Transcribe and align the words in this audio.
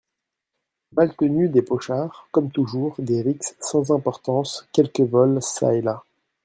Maltenu 0.93 1.47
Des 1.49 1.61
pochards, 1.61 2.25
comme 2.31 2.49
toujours… 2.49 2.95
des 2.97 3.21
rixes 3.21 3.55
sans 3.59 3.91
importance… 3.91 4.65
quelques 4.73 5.01
vols… 5.01 5.39
çà 5.59 5.75
et 5.75 5.83
là… 5.83 6.03